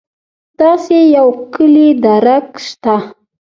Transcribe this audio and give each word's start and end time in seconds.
داسې 0.59 0.97
یو 1.17 1.27
کُلي 1.53 1.89
درک 2.03 2.47
شته. 2.67 2.95